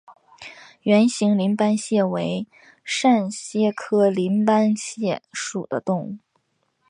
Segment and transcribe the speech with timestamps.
[0.81, 2.47] 圆形鳞斑蟹为
[2.83, 6.17] 扇蟹科鳞斑蟹属的动物。